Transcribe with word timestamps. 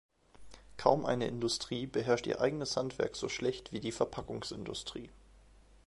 Kaum 0.77 1.05
eine 1.05 1.27
Industrie 1.27 1.85
beherrscht 1.85 2.25
ihr 2.25 2.41
eigenes 2.41 2.75
Handwerk 2.75 3.15
so 3.15 3.29
schlecht 3.29 3.71
wie 3.71 3.79
die 3.79 3.91
Verpackungsindustrie. 3.91 5.11